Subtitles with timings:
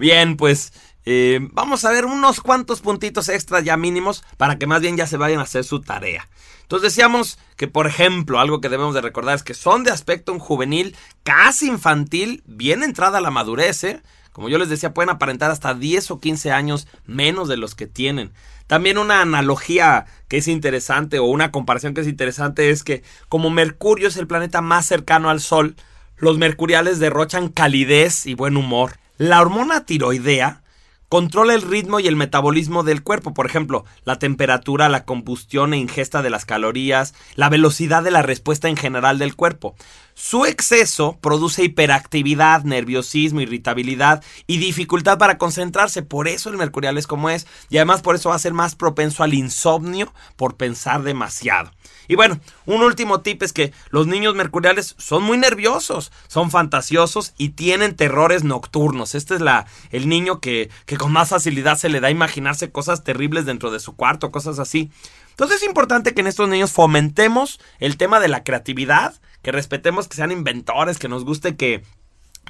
[0.00, 0.72] Bien, pues
[1.04, 5.06] eh, vamos a ver unos cuantos puntitos extras ya mínimos para que más bien ya
[5.06, 6.26] se vayan a hacer su tarea.
[6.62, 10.38] Entonces decíamos que, por ejemplo, algo que debemos de recordar es que son de aspecto
[10.38, 14.02] juvenil casi infantil, bien entrada a la madurez, ¿eh?
[14.32, 17.86] Como yo les decía, pueden aparentar hasta 10 o 15 años menos de los que
[17.86, 18.32] tienen.
[18.66, 23.50] También una analogía que es interesante o una comparación que es interesante es que como
[23.50, 25.76] Mercurio es el planeta más cercano al Sol,
[26.16, 28.92] los mercuriales derrochan calidez y buen humor.
[29.20, 30.62] La hormona tiroidea
[31.10, 35.76] Controla el ritmo y el metabolismo del cuerpo, por ejemplo, la temperatura, la combustión e
[35.76, 39.74] ingesta de las calorías, la velocidad de la respuesta en general del cuerpo.
[40.22, 46.02] Su exceso produce hiperactividad, nerviosismo, irritabilidad y dificultad para concentrarse.
[46.02, 47.46] Por eso el mercurial es como es.
[47.70, 51.72] Y además por eso va a ser más propenso al insomnio por pensar demasiado.
[52.06, 57.32] Y bueno, un último tip es que los niños mercuriales son muy nerviosos, son fantasiosos
[57.38, 59.14] y tienen terrores nocturnos.
[59.14, 62.70] Este es la, el niño que, que con más facilidad se le da a imaginarse
[62.70, 64.90] cosas terribles dentro de su cuarto, cosas así.
[65.30, 70.08] Entonces es importante que en estos niños fomentemos el tema de la creatividad, que respetemos
[70.08, 71.82] que sean inventores, que nos guste que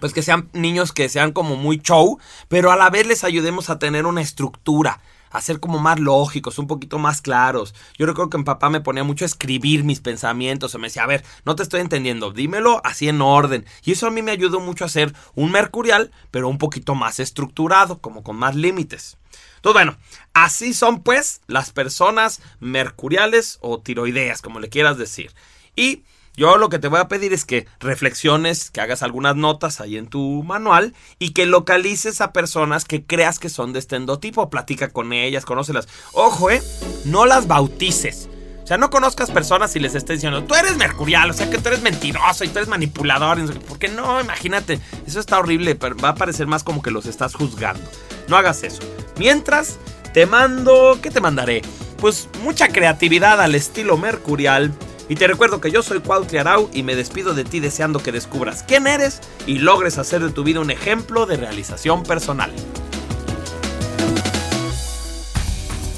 [0.00, 3.68] pues que sean niños que sean como muy show, pero a la vez les ayudemos
[3.68, 7.74] a tener una estructura, a ser como más lógicos, un poquito más claros.
[7.98, 11.04] Yo recuerdo que mi papá me ponía mucho a escribir mis pensamientos, o me decía,
[11.04, 13.66] a ver, no te estoy entendiendo, dímelo así en orden.
[13.84, 17.20] Y eso a mí me ayudó mucho a ser un mercurial, pero un poquito más
[17.20, 19.18] estructurado, como con más límites.
[19.56, 19.96] Entonces, bueno,
[20.32, 25.32] así son pues las personas mercuriales o tiroideas, como le quieras decir.
[25.76, 26.04] Y
[26.40, 29.98] yo lo que te voy a pedir es que reflexiones, que hagas algunas notas ahí
[29.98, 34.48] en tu manual y que localices a personas que creas que son de este endotipo.
[34.48, 35.86] Platica con ellas, conócelas.
[36.14, 36.62] Ojo, eh,
[37.04, 38.30] no las bautices.
[38.64, 41.58] O sea, no conozcas personas y les estés diciendo, tú eres mercurial, o sea que
[41.58, 43.38] tú eres mentiroso y tú eres manipulador.
[43.68, 47.34] Porque no, imagínate, eso está horrible, pero va a parecer más como que los estás
[47.34, 47.82] juzgando.
[48.28, 48.80] No hagas eso.
[49.18, 49.78] Mientras,
[50.14, 51.60] te mando, ¿qué te mandaré?
[51.98, 54.72] Pues mucha creatividad al estilo mercurial
[55.10, 58.12] y te recuerdo que yo soy Cuautli Arau y me despido de ti deseando que
[58.12, 62.52] descubras quién eres y logres hacer de tu vida un ejemplo de realización personal.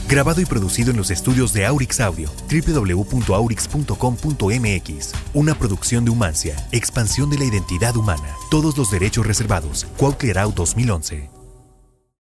[0.09, 5.13] Grabado y producido en los estudios de Aurix Audio, www.aurix.com.mx.
[5.35, 8.35] Una producción de Humancia, expansión de la identidad humana.
[8.51, 9.87] Todos los derechos reservados.
[9.99, 11.42] Cuautli Arau 2011.